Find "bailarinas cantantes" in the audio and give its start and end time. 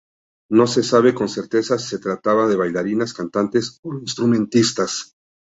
2.55-3.77